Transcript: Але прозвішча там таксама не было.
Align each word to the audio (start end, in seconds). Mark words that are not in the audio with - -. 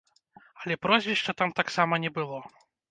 Але 0.61 0.79
прозвішча 0.87 1.37
там 1.43 1.55
таксама 1.61 1.93
не 2.09 2.15
было. 2.19 2.45